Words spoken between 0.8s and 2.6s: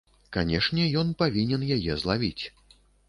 ён павінен яе злавіць.